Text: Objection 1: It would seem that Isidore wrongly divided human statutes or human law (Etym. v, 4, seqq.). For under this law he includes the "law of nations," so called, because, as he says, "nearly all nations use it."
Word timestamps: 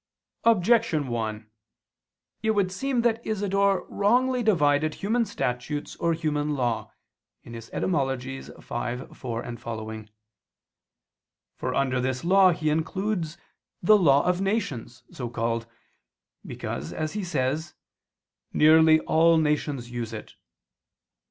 Objection 0.45 1.09
1: 1.09 1.47
It 2.41 2.49
would 2.55 2.71
seem 2.71 3.01
that 3.03 3.23
Isidore 3.23 3.85
wrongly 3.87 4.41
divided 4.41 4.95
human 4.95 5.25
statutes 5.25 5.95
or 5.97 6.13
human 6.15 6.55
law 6.55 6.91
(Etym. 7.45 7.93
v, 9.09 9.13
4, 9.13 9.43
seqq.). 9.43 10.09
For 11.55 11.75
under 11.75 12.01
this 12.01 12.23
law 12.25 12.49
he 12.49 12.71
includes 12.71 13.37
the 13.83 13.95
"law 13.95 14.25
of 14.25 14.41
nations," 14.41 15.03
so 15.11 15.29
called, 15.29 15.67
because, 16.43 16.91
as 16.91 17.13
he 17.13 17.23
says, 17.23 17.75
"nearly 18.51 18.99
all 19.01 19.37
nations 19.37 19.91
use 19.91 20.13
it." 20.13 20.33